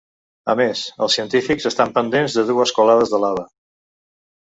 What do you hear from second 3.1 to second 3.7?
de lava.